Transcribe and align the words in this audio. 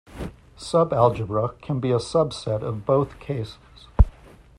Subalgebra 0.57 1.61
can 1.61 1.79
be 1.79 1.91
a 1.91 1.97
subset 1.99 2.63
of 2.63 2.87
both 2.87 3.19
cases. 3.19 3.85